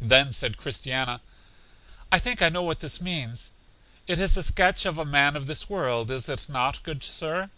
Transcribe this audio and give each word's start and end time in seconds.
Then 0.00 0.32
said 0.32 0.56
Christiana: 0.56 1.20
I 2.10 2.18
think 2.18 2.40
I 2.40 2.48
know 2.48 2.62
what 2.62 2.80
this 2.80 2.98
means. 2.98 3.50
It 4.06 4.18
is 4.18 4.34
a 4.38 4.42
sketch 4.42 4.86
of 4.86 4.96
a 4.96 5.04
man 5.04 5.36
of 5.36 5.46
this 5.46 5.68
world, 5.68 6.10
is 6.10 6.30
it 6.30 6.48
not, 6.48 6.82
good 6.82 7.04
Sir? 7.04 7.50